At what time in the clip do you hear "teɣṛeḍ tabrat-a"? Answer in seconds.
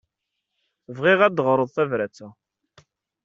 1.35-2.27